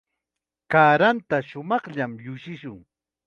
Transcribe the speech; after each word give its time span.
Kaaranta 0.71 1.37
shumaqllam 1.49 2.11
llushikun. 2.23 2.79